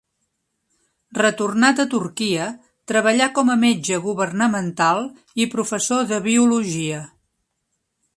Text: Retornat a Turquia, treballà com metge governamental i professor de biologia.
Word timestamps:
Retornat 1.17 1.81
a 1.83 1.85
Turquia, 1.91 2.47
treballà 2.91 3.27
com 3.35 3.51
metge 3.65 3.99
governamental 4.07 5.03
i 5.45 5.47
professor 5.53 6.09
de 6.13 6.19
biologia. 6.29 7.03